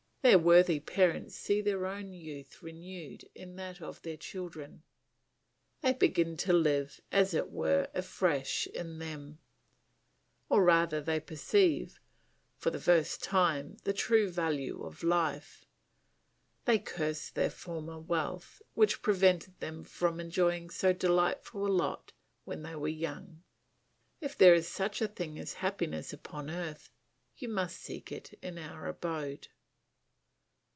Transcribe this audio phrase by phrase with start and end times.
[0.23, 4.83] Their worthy parents see their own youth renewed in that of their children;
[5.81, 9.39] they begin to live, as it were, afresh in them;
[10.47, 11.99] or rather they perceive,
[12.55, 15.65] for the first time, the true value of life;
[16.65, 22.13] they curse their former wealth, which prevented them from enjoying so delightful a lot
[22.45, 23.41] when they were young.
[24.19, 26.91] If there is such a thing as happiness upon earth,
[27.37, 29.47] you must seek it in our abode.